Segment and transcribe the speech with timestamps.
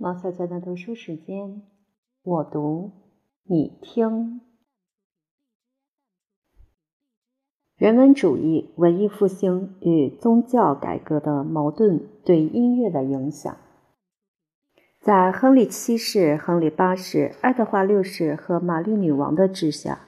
[0.00, 1.60] 毛小姐的读书时间，
[2.22, 2.92] 我读
[3.42, 4.40] 你听。
[7.76, 13.56] 人文主义、文艺复兴与宗教改革的矛盾对音乐的影响。
[15.00, 20.06] 在亨利七世、亨利八世、爱德华六世和玛丽女王的治下，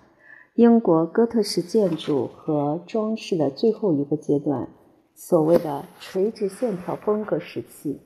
[0.55, 4.69] 英国哥特式建筑和装饰的最后一个阶段，
[5.17, 8.01] 所谓的垂直线条风格时期，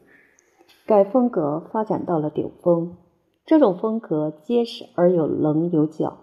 [0.87, 2.97] 该风格发展到了顶峰。
[3.47, 6.19] 这种风格结实而有棱有角。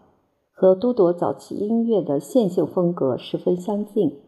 [0.54, 4.22] 和都铎早期音乐的线性风格十分相近，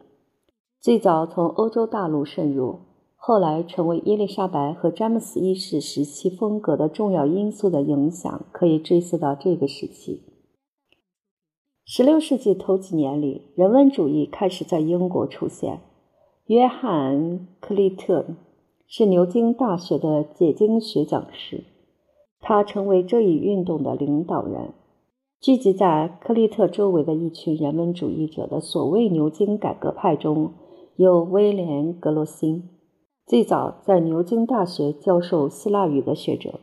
[0.80, 2.80] 最早从欧洲大陆渗入，
[3.14, 10.24] 后来成为伊丽莎白和詹姆斯一世时期风格的重要因素的影响，可以追溯到这个时期。
[11.84, 15.82] 十六世纪头几年里，人文主义开始在英国出现。
[16.46, 17.16] 约翰·
[17.60, 18.26] 克利特
[18.96, 21.64] 是牛津大学的解经学讲师，
[22.38, 24.72] 他成为这一运动的领导人。
[25.40, 30.52] 聚集在克利特周围的一群人文主义者的所谓牛津改革派中，
[30.94, 32.70] 有威廉·格罗辛，
[33.26, 36.60] 最早在牛津大学教授希腊语的学者；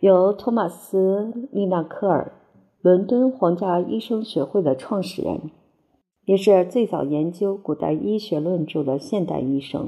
[0.00, 2.34] 有托马斯·利纳科尔，
[2.82, 5.50] 伦敦皇家医生学会的创始人，
[6.26, 9.86] 也是最早研究古代医学论著的现代医生；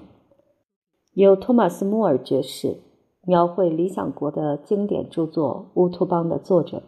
[1.15, 2.79] 有托马斯·莫尔爵士，
[3.27, 6.83] 描绘理想国的经典著作《乌托邦》的作者。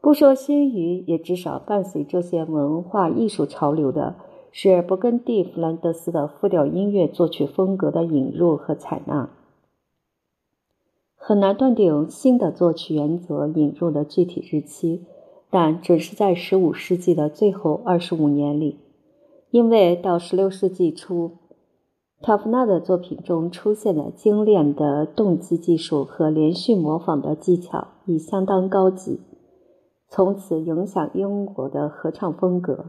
[0.00, 4.16] 不说先于，也至少伴随这些文化艺术潮流的
[4.50, 9.28] 是勃艮第弗兰德斯的复调音乐作曲风格的引入和采纳。
[11.16, 15.04] 很难断定新的作曲原则引入的具体日期，
[15.50, 18.78] 但只是在15世纪的最后25年里，
[19.50, 21.32] 因为到16世纪初，
[22.22, 29.20] 塔夫纳的作品中出现的精炼的动机技术和连续模仿的技巧已相当高级。
[30.08, 32.86] 从此影响英国的合唱风格，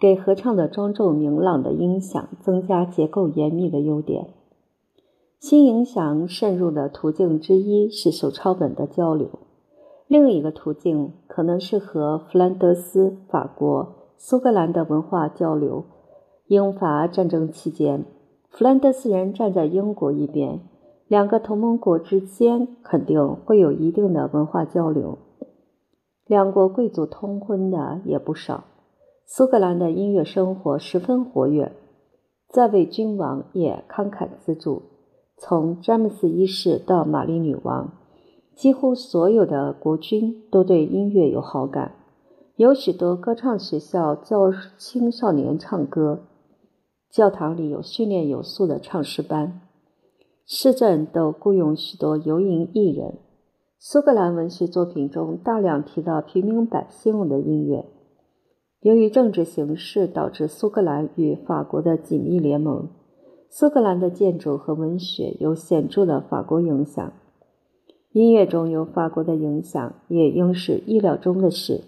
[0.00, 4.34] 给合唱的庄重明朗的音响增加结构严密的优点。
[5.38, 9.28] 新影响渗入的途径之一是手抄本的交流，
[10.08, 15.84] 另一个途径可能是和弗兰德斯、法国、苏格兰的文化交流。
[16.48, 18.06] 英法战争期间，
[18.58, 20.58] 弗兰德斯人站在英国一边，
[21.06, 25.16] 两个同盟国之间肯定会有一定的文化交流。
[26.26, 28.64] 两国贵族通婚的也不少，
[29.24, 31.70] 苏格兰的音乐生活十分活跃，
[32.48, 34.82] 在位君王也慷慨资助。
[35.36, 37.92] 从詹姆斯一世到玛丽女王，
[38.56, 41.92] 几乎所有的国君都对音乐有好感，
[42.56, 46.24] 有许多歌唱学校教青少年唱歌，
[47.10, 49.62] 教堂里有训练有素的唱诗班，
[50.44, 53.18] 市镇都雇佣许多游吟艺人。
[53.78, 57.86] 苏格兰文学作品中大量提到平民百姓用的音乐。
[58.80, 62.88] 由于政治形势导致苏格兰与法国的紧密联盟，
[63.48, 67.12] 苏格兰的建筑和文学有显著的法国影响。
[68.12, 71.84] 音乐中有法国的影响，也应是意料中的事。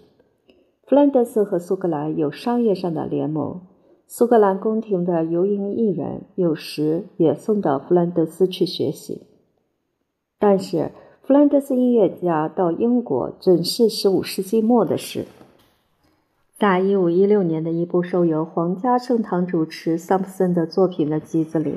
[0.85, 3.61] 弗兰德斯和苏格兰有商业上的联盟，
[4.13, 9.21] 苏格兰宫廷的游吟艺人有时也送到弗兰德斯去学习，
[10.37, 10.91] 但是。
[11.23, 15.27] 弗兰德斯音乐家到英国准是15世纪末的事。
[16.57, 21.75] 在1516年的一部受由皇家圣堂主持桑普森的作品的集子里，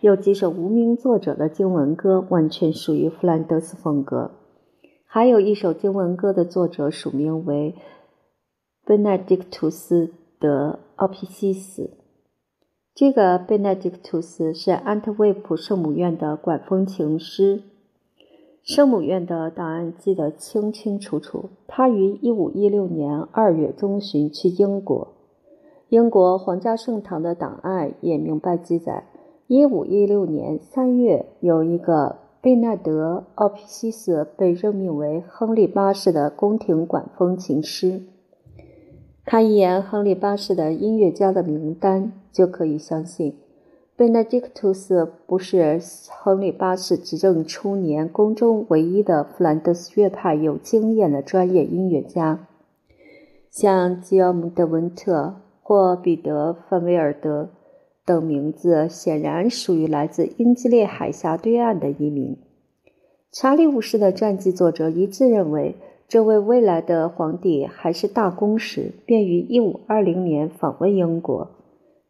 [0.00, 4.30] 有几首无名作者的经文歌完全属于弗兰德斯风格，
[5.04, 7.74] 还有一首经文歌的作者署名为
[8.86, 10.06] 贝纳迪克图斯·
[10.38, 11.90] 德奥皮西斯。
[12.94, 17.62] 这个贝纳迪克图斯是安特卫普圣母院的管风琴师。
[18.62, 21.50] 圣母院的档案记得清清楚楚。
[21.66, 25.14] 他于一五一六年二月中旬去英国。
[25.88, 29.04] 英国皇家圣堂的档案也明白记载：
[29.46, 38.02] 一五一六年三月，有一个贝纳德·奥皮西斯被任命为亨利八世的宫廷管风琴师。
[39.26, 43.36] 看一眼亨利八世的音乐家的名单，就可以相信。
[43.96, 45.80] 贝纳迪克图斯不是
[46.22, 52.46] 亨利八世执政初年宫中唯一的弗兰德斯乐派有经验的专业音乐家，
[53.50, 57.50] 像吉奥姆·德温特或彼得·范威尔德
[58.04, 62.38] 等名字显然属于来自英吉利海峡对岸的移民。
[63.32, 65.74] 查理五世的传记作者一致认为，
[66.08, 71.50] 这位未来的皇帝还是大公时，便于1520年访问英国。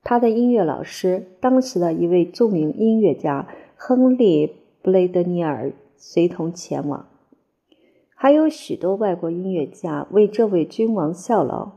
[0.02, 4.46] 他的音乐老师，当时的一位著名音乐家亨利·
[4.82, 7.06] 布雷德尼尔随同前往。
[8.14, 11.72] 还有许多外国音乐家为这位君王效劳。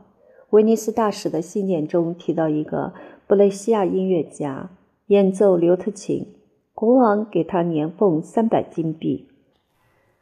[0.50, 2.92] 威尼斯大使的信件中提到一个
[3.26, 4.68] 布雷西亚音乐家
[5.06, 6.26] 演奏刘特琴，
[6.74, 9.29] 国王给他年俸三百金币。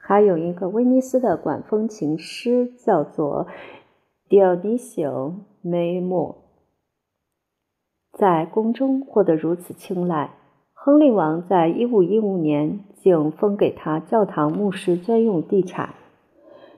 [0.09, 3.47] 还有一个威尼斯的管风琴师叫做
[4.27, 5.13] 迪奥尼西奥·
[5.61, 6.35] 梅莫，
[8.13, 10.31] 在宫中获得如此青睐，
[10.73, 15.95] 亨利王在一五一五年竟封给他教堂牧师专用地产。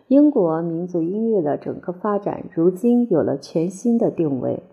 [0.09, 4.65] 英国民族音乐的整个发展，如今有了全新的定位。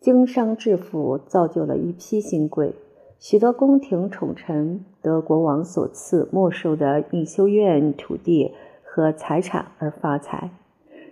[0.00, 2.74] 经商致富，造就了一批新贵。
[3.20, 8.52] 许多宫廷宠臣得国王所赐没收的隐修院土地
[8.82, 10.50] 和财产而发财，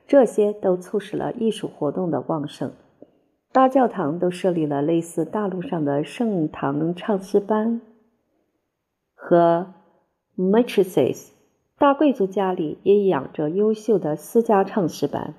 [0.07, 2.73] 这些都促使了艺术活动的旺盛。
[3.53, 7.81] 大教堂都设立了类似大陆上的圣堂唱诗班
[9.15, 9.73] 和
[10.37, 11.31] matrices。
[11.79, 15.35] 大贵族家里也养着优秀的私家唱诗班。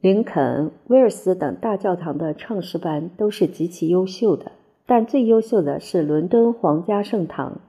[0.00, 4.50] 林肯、威尔斯等大教堂的唱诗班都是极其优秀的，
[4.94, 7.62] 但最优秀的是伦敦皇家圣堂。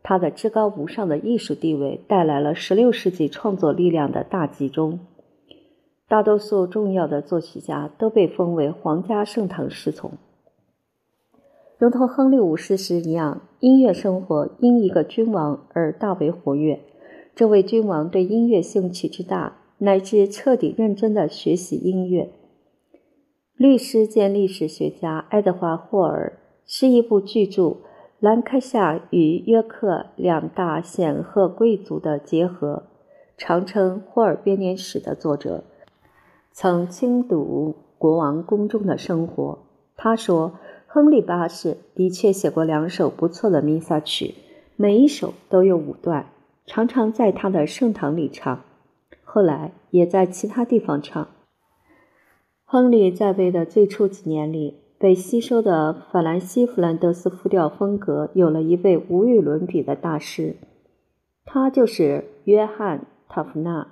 [0.00, 5.00] 它的至高无上的艺术地位带来了16世纪创作力量的大集中。
[6.06, 10.12] 大多数重要的作曲家都被封为皇家圣堂侍从。
[11.78, 16.78] 如同亨利五世时一样，音乐生活因一个君王而大为活跃。
[17.34, 22.30] 这位君王对音乐兴趣之大，乃至彻底认真的学习音乐。
[23.56, 27.62] 律师兼历史学家爱德华·霍尔是一部巨著
[28.20, 32.84] 《兰开夏与约克两大显赫贵族的结合》，
[33.36, 35.64] 常称《霍尔编年史》的作者，
[36.52, 39.58] 曾亲睹国王宫中的生活。
[39.96, 40.54] 他说。
[40.94, 44.34] 亨利八世的确写过两首不错的弥撒曲，
[44.76, 46.26] 每一首都有五段，
[46.66, 48.62] 常常在他的圣堂里唱，
[49.24, 51.28] 后来也在其他地方唱。
[52.66, 60.54] 亨利在位的最初几年里，被吸收的法兰西弗兰德斯复调风格有了一位无与伦比的大师，
[61.44, 63.88] 他就是约翰·塔夫纳。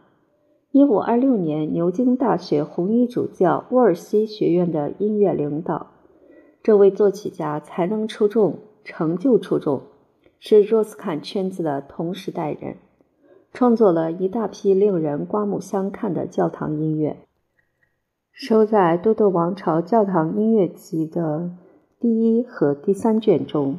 [0.70, 5.88] 一五二六年，牛津大学红衣主教沃尔西学院的音乐领导。
[6.62, 9.82] 这位作曲家才能出众，成就出众，
[10.38, 12.76] 是若斯坎圈子的同时代人，
[13.52, 17.16] 创作了一大批令人刮目相看的教堂音乐，
[18.42, 21.50] 收在多多王朝教堂音乐集的
[22.00, 23.76] 第一和第三卷中。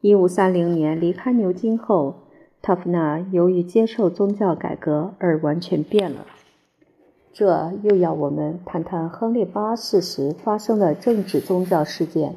[0.00, 2.14] 一五三零年离开牛津后，
[2.62, 6.24] 塔夫纳由于接受宗教改革而完全变了。
[7.32, 12.36] 这又要我们谈谈亨利八世时发生的政治宗教事件，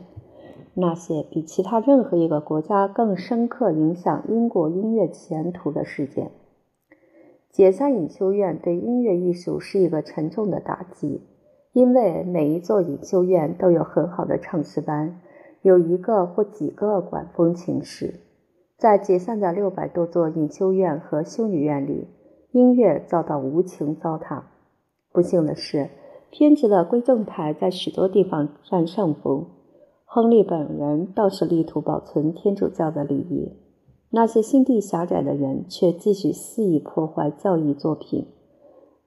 [0.74, 6.32] 那些比其他任何一个国家更深刻影响英国音乐前途的事件。
[7.52, 11.22] 解散隐修院对音乐艺术是一个沉重的打击，
[11.74, 15.20] 因为每一座隐修院都有很好的唱诗班，
[15.62, 18.22] 有一个或几个管风琴师。
[18.78, 22.08] 在解散的六百多座隐修院和修女院里，
[22.52, 24.42] 音乐遭到无情糟蹋。
[25.12, 25.90] 不幸的是，
[26.30, 29.46] 偏执的归正派在许多地方占上风。
[30.06, 33.54] 亨利本人倒是力图保存天主教的礼仪，
[34.10, 38.26] 那些心地狭窄的人却继续肆意破坏教义作品。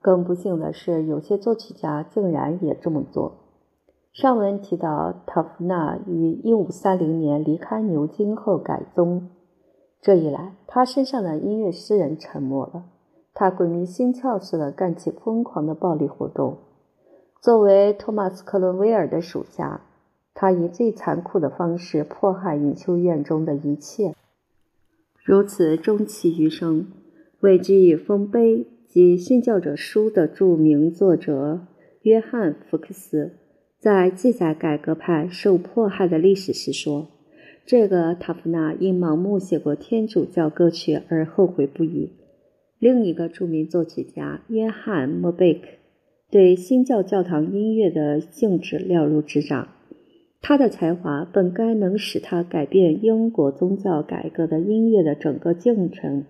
[0.02, 3.38] 更不幸的是，有些作曲家竟然也这么做。
[4.12, 9.30] 上文提到，塔夫纳于1530年离开牛津后改宗，
[10.02, 12.84] 这一来，他身上的音乐诗人沉默了。
[13.32, 16.58] 他鬼迷心窍似的干起疯狂的暴力活动。
[17.40, 19.80] 作为托马斯·克伦威尔的属下，
[20.34, 24.14] 他以最残酷的方式迫害隐修院中的一切。
[25.24, 26.88] 如此终其余生，
[27.40, 31.66] 位居以丰碑及训教者书的著名作者
[32.02, 33.32] 约翰·福克斯，
[33.78, 37.08] 在记载改革派受迫害的历史时说
[37.64, 42.10] ：“这个塔夫纳因盲目写过天主教歌曲而后悔不已。”
[42.78, 45.60] 另一个著名作曲家约翰·莫贝克
[46.30, 49.68] 对新教教堂音乐的性质了如指掌。
[50.42, 56.26] 他的才华本该能使他改变英国宗教改革的音乐的整个进程，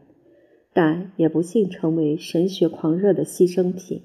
[0.73, 4.02] 但也不幸成为神学狂热的牺牲品。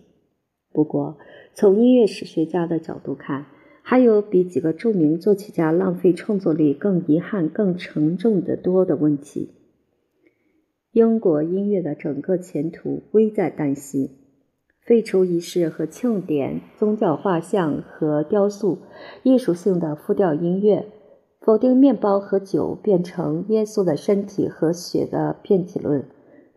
[0.73, 1.17] 不过，
[1.53, 3.45] 从音乐史学家的角度看，
[3.81, 9.53] 还有比几个著名作曲家浪费创作力更遗憾、更沉重的多的问题。
[10.91, 14.11] 英国音乐的整个前途危在旦夕。
[14.81, 18.79] 废除仪式和庆典、宗教画像和雕塑、
[19.23, 20.85] 艺术性的复调音乐、
[21.41, 26.05] 否定面包和酒变成耶稣的身体和血的变体论。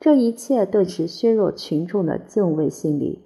[0.01, 3.21] 这一切顿时削弱群众的敬畏心理，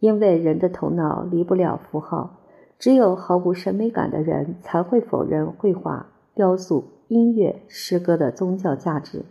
[0.00, 2.40] 因为人的头脑离不了符号。
[2.78, 9.24] 只有毫无审美感的人才会否认绘画、雕塑、音乐、诗歌的宗教价值。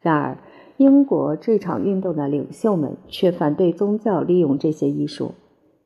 [0.00, 0.38] 然而，
[0.76, 5.32] 英国这场运动的领袖们却反对宗教利用这些艺术。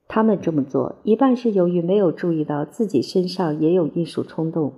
[0.09, 4.73] 他们这么做，一半是由于没有注意到自己身上也有艺术冲动，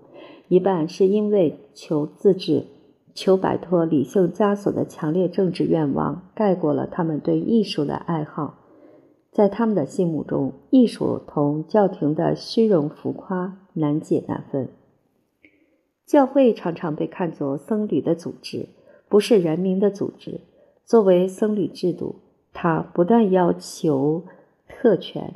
[0.46, 2.64] 一半是因为求自治、
[3.18, 8.54] 求摆脱理性枷锁的强烈政治愿望盖过了他们对艺术的爱好。
[9.32, 14.68] 在他们的心目中，艺术同教廷的虚荣浮夸难解难分。
[16.06, 18.68] 教会常常被看作僧侣的组织，
[19.08, 20.42] 不是人民的组织。
[20.84, 22.14] 作为僧侣制度，
[22.52, 24.22] 它不断要求。
[24.80, 25.34] 特权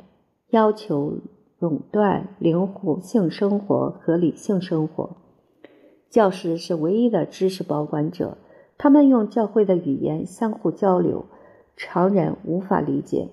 [0.51, 1.17] 要求
[1.59, 5.17] 垄断灵活性生活和理性生活。
[6.13, 8.37] 教师是唯一的知识保管者，
[8.77, 11.25] 他们用教会的语言相互交流，
[11.75, 13.29] 常人无法理解，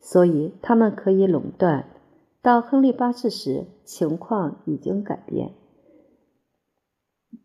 [0.00, 1.86] 所以他们可以垄断。
[2.42, 5.52] 到亨利八世时，情况已经改变，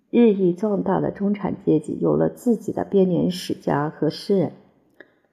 [0.09, 4.51] 日益壮大的中产阶级有了自己的编年史家和诗人，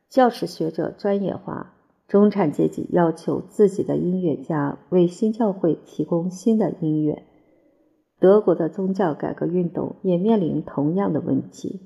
[0.09, 1.75] 教师学者专业化。
[2.07, 7.25] 中产阶级要求自己的音乐家为新教会提供新的音乐。
[8.23, 11.81] 德国的宗教改革运动也面临同样的问题。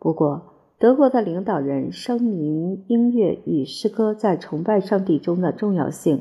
[0.00, 0.42] 不过，
[0.76, 6.20] 德国的领导人声明音乐与诗歌在崇拜上帝中的重要性。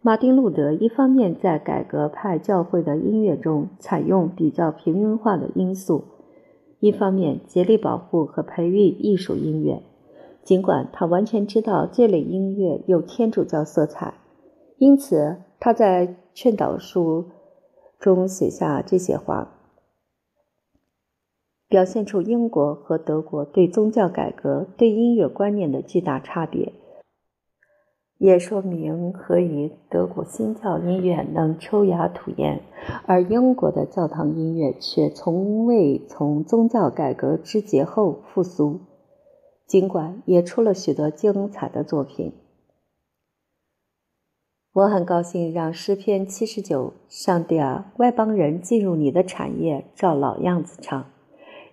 [0.00, 6.02] 马丁·路德一方面在改革派教会的音乐中采用比较平庸化的因素，
[6.80, 9.80] 一方面竭力保护和培育艺术音乐。
[10.42, 14.14] 尽管他完全知道这类音乐有天主教色彩，
[14.76, 17.26] 因此他在劝导书
[18.02, 19.52] 中写下这些话，
[21.68, 26.72] 表现出英国和德国对宗教改革、对音乐观念的巨大差别，
[28.18, 32.62] 也说明何以德国新教音乐能抽芽吐艳，
[33.06, 38.80] 而英国的教堂音乐却从未从宗教改革之劫后复苏。
[39.64, 42.32] 尽管也出了许多精彩的作品，
[44.74, 51.04] 我很高兴让诗篇七十九“上帝啊，外邦人进入你的产业，照老样子唱，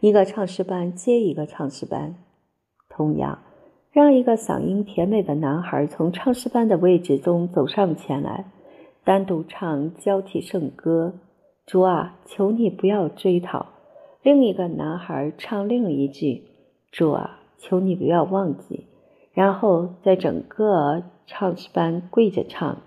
[0.01, 2.15] 一个唱诗班接一个唱诗班。
[2.89, 3.39] 同样，
[3.93, 8.51] 让一个嗓音甜美的男孩从唱诗班的位置中走上前来，
[9.05, 11.13] 单独唱交替圣歌。
[11.65, 13.67] 主啊，求你不要追讨。
[14.21, 16.43] 另一个男孩唱另一句：
[16.91, 17.37] 主啊。
[17.61, 18.85] 求你不要忘记，
[19.33, 22.77] 然后在整个唱诗班跪着唱：“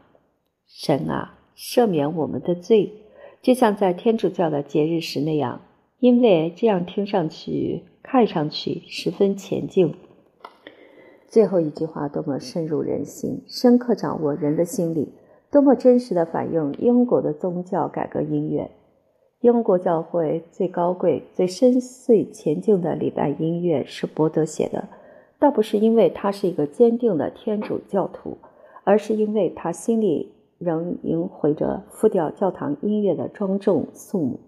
[0.75, 2.93] 神啊，赦免我们的罪，
[3.43, 5.61] 就像在天主教的节日时那样，
[6.01, 9.95] 因为这样听上去、看上去十分前进。”
[11.29, 15.13] 最后一句话多么深入人心，深刻掌握人的心理，
[15.51, 18.71] 多么真实的反映英国的宗教改革音乐。
[19.41, 24.89] 英国教会最高贵、最深邃前进的礼拜音乐是伯德写的，
[25.39, 28.39] 倒不是因为他是一个坚定的天主教徒，
[28.85, 34.41] 而是因为他心里仍萦回着复调教堂音乐的庄重肃穆。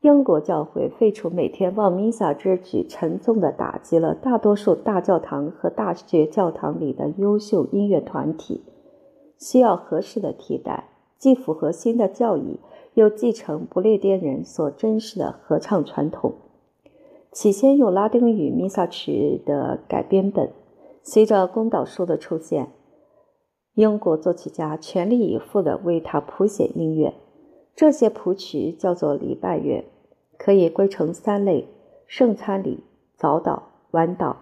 [0.00, 8.62] 英国教会废除每天望弥撒之举，沉重地打击了大多数大教堂和大学教堂里的优秀音乐团体，
[9.38, 12.58] 需要合适的替代，既符合新的教义。
[12.94, 16.34] 又继承不列颠人所珍视的合唱传统。
[17.30, 20.50] 起先用拉丁语弥撒曲的改编本，
[21.04, 22.72] 随着公导书的出现，
[23.78, 27.14] 英国作曲家全力以赴地为他谱写音乐。
[27.76, 29.84] 这些谱曲叫做礼拜乐，
[30.36, 31.68] 可以归成三类：
[32.08, 32.82] 圣餐礼、
[33.14, 34.34] 早祷、晚祷。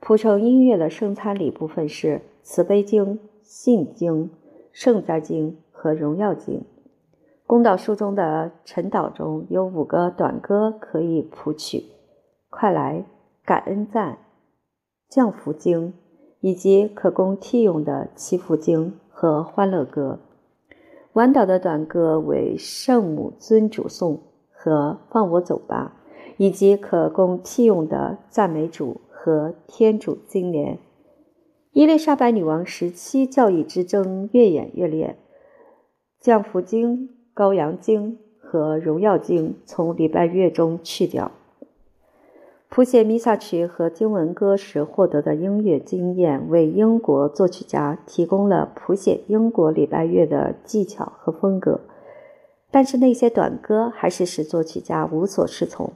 [0.00, 4.28] 谱成音乐的圣餐礼部分是慈悲经、信经、
[4.72, 6.64] 圣哉经和荣耀经。
[7.46, 11.84] 公道书中的晨祷中有五个短歌可以谱曲：
[12.48, 13.04] 快来、
[13.44, 14.18] 感恩赞、
[15.08, 15.94] 降福经，
[16.40, 20.18] 以及可供替用的祈福经和欢乐歌。
[21.12, 25.96] 晚岛的短歌为圣母尊主颂和放我走吧，
[26.36, 30.78] 以及可供替用的赞美主和天主经联。
[31.72, 35.18] 伊丽莎白女王时期教义之争越演越烈，
[36.18, 37.10] 降福经。
[37.32, 41.30] 羔羊经和荣耀经从礼拜乐中去掉。
[42.70, 51.80] 谱写弥撒曲和经文歌时获得的音乐经验，为英国作曲家提供了谱写英国礼拜乐的技巧和风格。
[52.70, 55.90] 但是那些短歌还是使作曲家无所适从。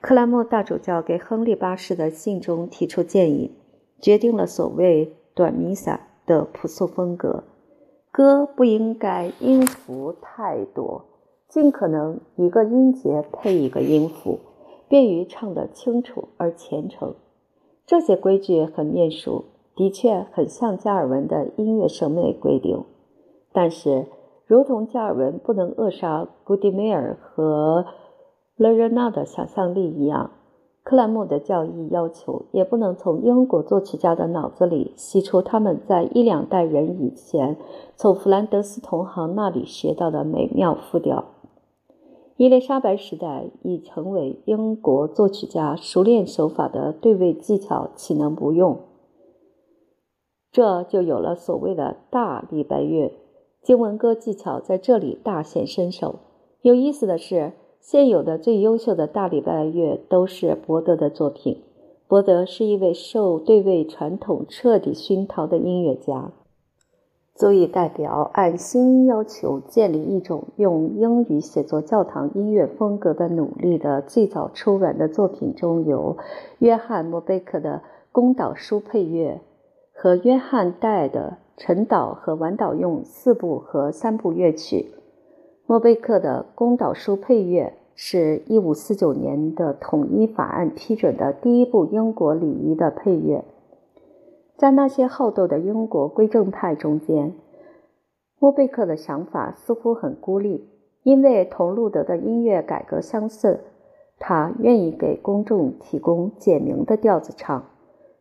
[0.00, 3.52] 克莱默大主教给亨利八世的信中提出建议，
[4.00, 7.44] 决定了所谓短弥撒的朴素风格。
[8.10, 11.04] 歌不应该音符太多，
[11.48, 14.40] 尽可能一个音节配一个音符，
[14.88, 17.14] 便于唱得清楚而虔诚。
[17.86, 22.84] 这些规矩很面熟，的确很像加尔文的音乐审美规定，
[23.52, 24.06] 但是。
[24.46, 27.86] 如同加尔文不能扼杀古迪梅尔和
[28.56, 30.32] 勒热纳的想象力一样，
[30.82, 37.56] 克莱默的教义要求也不能从英国作曲家的脑子里吸出他们在一两代人以前
[37.96, 41.24] 从弗兰德斯同行那里学到的美妙复调。
[42.36, 48.80] 伊丽莎白时代已成为英国作曲家熟练手法的对位技巧，岂能不用？
[50.50, 53.12] 这就有了所谓的大礼拜乐。
[53.62, 56.16] 经文歌技巧在这里大显身手。
[56.62, 61.62] 有意思的是，现有的最优秀的大礼拜乐都是伯德的作品。
[62.08, 66.32] 伯德是一位受对位传统彻底熏陶的音乐家，
[67.34, 76.16] 足以代表按新要求建立一种用英语写作教堂音乐风格的努力的最早出版的作品中有
[76.58, 79.40] 约翰·莫贝克的宫岛书配乐
[79.92, 81.38] 和约翰·戴的。
[81.56, 84.86] 晨祷和晚祷用四部和三部乐曲。
[85.66, 93.44] 莫贝克的公祷书配乐是一五四九年的统一法案批准的第一部英国礼仪的配乐。
[94.56, 97.34] 在那些好斗的英国归正派中间，
[98.38, 100.68] 莫贝克的想法似乎很孤立，
[101.02, 103.60] 因为同路德的音乐改革相似，
[104.18, 107.70] 他愿意给公众提供简明的调子唱，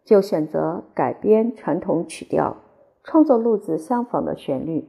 [0.03, 2.57] 就选择改编传统曲调。
[3.05, 4.87] 创作路子相仿的旋律。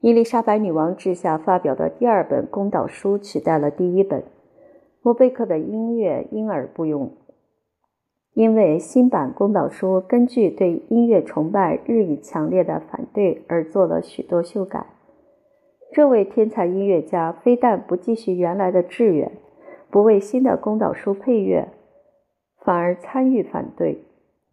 [0.00, 4.24] 伊丽莎白女王治下发表的第二本公祷书取代了第一本。
[5.02, 7.12] 莫贝克的音乐因而不用，
[8.38, 14.86] 因为新版公祷书根据对音乐崇拜日益强烈的反对而做了许多修改。
[15.90, 19.32] 这位天才音乐家非但不继续原来的志愿，
[19.90, 21.72] 不为新的公祷书配乐，
[22.60, 24.04] 反而参与反对，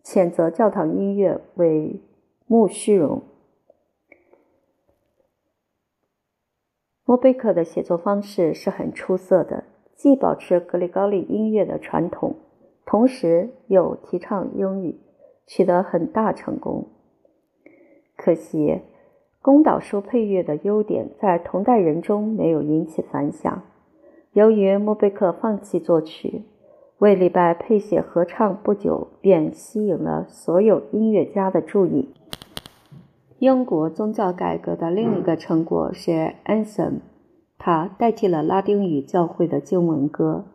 [0.03, 2.01] 谴责教堂音乐为。
[2.47, 3.23] 慕虚荣。
[7.05, 9.63] 莫贝克的写作方式是很出色的，
[9.95, 12.35] 既保持格里高利音乐的传统，
[12.85, 14.99] 同时又提倡英语，
[15.47, 16.87] 取得很大成功。
[18.15, 18.81] 可惜，
[19.41, 23.63] 宫岛书配乐的优点在同代人中没有引起反响。
[24.33, 26.43] 由于莫贝克放弃作曲，
[26.99, 32.13] 为礼拜配写合唱，不久便吸引了所有音乐家的注意。
[33.39, 36.99] 英国宗教改革的另一个成果是 anthem，
[37.57, 40.45] 它代替了拉丁语教会的经文歌。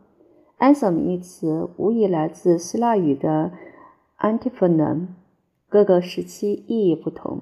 [0.60, 3.50] Anthem 一词无疑来自希腊语的
[4.18, 5.06] antiphon，
[5.70, 7.40] 各个时期意义不同。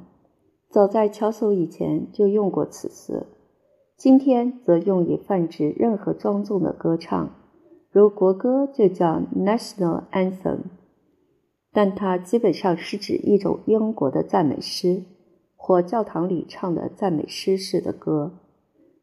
[0.71, 3.27] 早在乔叟以前就用过此词，
[3.97, 7.35] 今天则用以泛指任何庄重的歌唱，
[7.91, 10.59] 如国歌就叫 national anthem，
[11.73, 15.03] 但它基本上是指一种英国的赞美诗。
[15.61, 18.39] 或教堂里唱的赞美诗式的歌，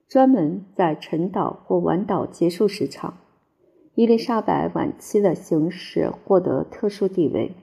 [0.08, 3.14] 专门在晨祷或晚祷结束时唱。
[3.96, 7.54] 伊丽莎白晚期的形式获得特殊地位，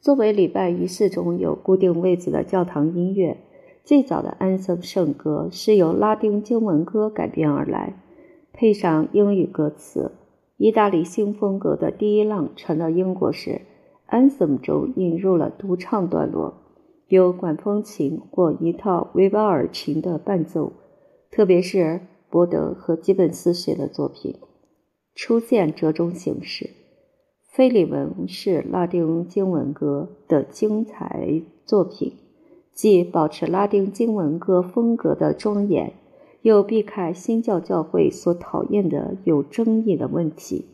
[0.00, 3.36] 作为礼拜仪式中有固定位置的教堂音乐。
[3.82, 7.94] 最早的安森圣歌是由拉丁经文歌改编而来，
[8.52, 10.12] 配上英语歌词。
[10.56, 13.62] 意大利新风格的第一浪传到英国时，
[14.06, 16.54] 安森中引入了独唱段落。
[17.08, 20.72] 有管风琴或一套维瓦尔琴的伴奏，
[21.32, 24.36] 特别是伯德和基本斯写的作品，
[25.20, 26.70] 出现这种形式。
[27.42, 32.14] 菲利文是拉丁经文歌的精彩作品，
[32.72, 35.92] 既保持拉丁经文歌风格的庄严，
[36.40, 40.64] 又避开新教教会所讨厌的有争议的问题。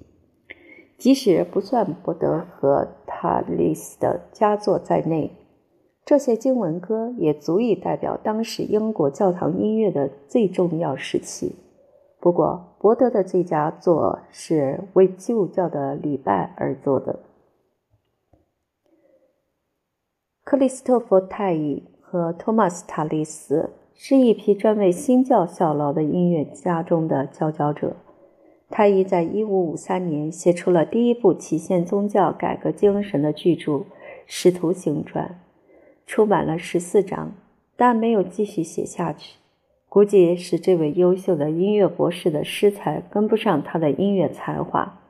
[0.97, 5.33] 即使不算伯德和塔利斯的佳作在内。
[6.05, 11.57] 这些经文歌也足以代表当时英国教堂音乐的最重要时期。
[12.27, 17.21] 不过，伯德的最佳作是为旧教的礼拜而做的。
[20.43, 27.95] 克里斯托弗·泰伊和托马斯·塔利斯是一批专为新教效劳的音乐家中的佼佼者。
[28.71, 33.73] 泰伊在1553年写出了第一部体现宗教改革精神的巨著
[34.27, 35.29] 《使徒行传》。
[36.05, 37.35] 出版了十四章，
[37.77, 39.37] 但没有继续写下去。
[39.97, 45.01] 估计是这位优秀的音乐博士的诗才跟不上他的音乐才华。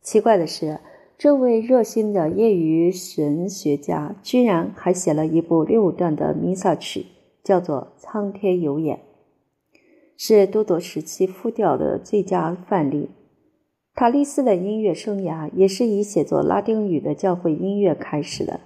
[0.00, 0.80] 奇怪的是，
[1.16, 7.06] 这位热心的业余神学家居然还写了一部六段的弥撒曲，
[7.44, 8.96] 叫做《苍天有眼》，
[10.16, 13.08] 是多铎时期复调的最佳范例。
[13.94, 18.58] 塔利斯的音乐生涯也是以写作拉丁语的教会音乐开始的，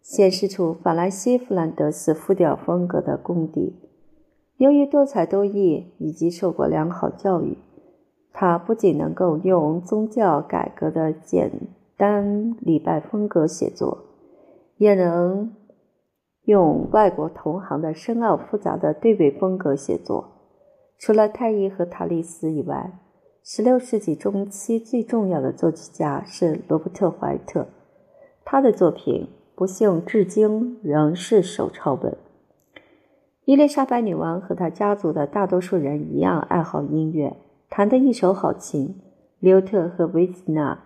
[0.00, 3.74] 显示出法兰西弗兰德斯复调风格的功底。
[4.62, 7.58] 由于多才多艺以及受过良好教育，
[8.32, 11.50] 他不仅能够用宗教改革的简
[11.96, 13.98] 单礼拜风格写作，
[14.76, 15.52] 也能
[16.44, 20.28] 用外国同行的深奥复杂的对位风格写作。
[20.96, 23.00] 除了泰伊和塔利斯以外，
[23.42, 27.66] 十六世纪中期最重要的作曲家是罗伯特·怀特，
[28.44, 32.16] 他的作品不幸至今仍是手抄本。
[33.44, 37.36] 伊丽莎白女王和她家族的大多数人一样爱好音乐，
[37.68, 38.94] 弹得一手好琴。
[39.40, 40.78] 刘特和维吉纳，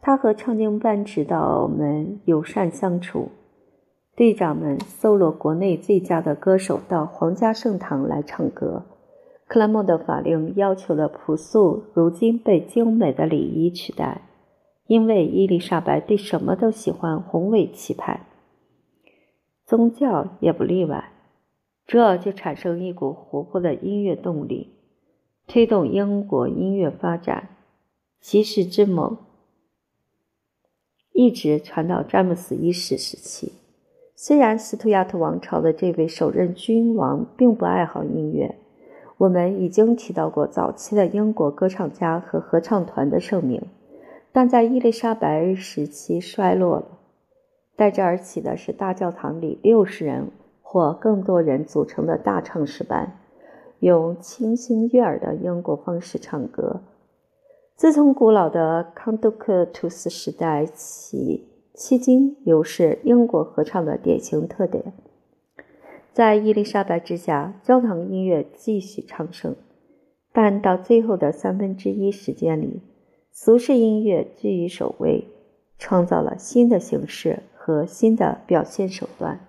[0.00, 3.28] 她和唱经班指导们友善相处。
[4.16, 8.86] 队长们搜罗国内最佳的歌手到皇家圣堂来唱歌。
[9.46, 14.22] 克拉默的法令要求的朴素，如今被精美的礼仪取代，
[14.88, 18.26] 因为伊丽莎白对什么都喜欢宏伟气派，
[19.64, 21.12] 宗教也不例外。
[21.86, 24.74] 这就产生一股活泼的音乐动力，
[25.46, 27.50] 推动英国音乐发展。
[28.20, 29.18] 骑士之盟
[31.12, 33.52] 一直传到詹姆斯一世时期。
[34.16, 38.56] 虽然斯图亚特王朝的这位首任君王并不爱好音乐，
[39.18, 43.62] 我们已经提到过早期的英国歌唱家和合唱团的盛名，
[44.32, 46.98] 但在伊丽莎白时期衰落了。
[47.76, 50.30] 代之而起的是大教堂里六十人。
[50.76, 53.18] 或更多人组成的大唱诗班，
[53.80, 56.82] 用清新悦耳的英国方式唱歌。
[57.76, 64.92] 自从古老的康杜克图斯时代起，迄今犹是英国合唱的典型特点。
[66.12, 69.56] 在伊丽莎白之下，教堂音乐继续昌盛，
[70.34, 72.82] 但到最后的三分之一时间里，
[73.32, 75.26] 俗世音乐居于首位，
[75.78, 79.40] 创造了新的形式和新的表现手段。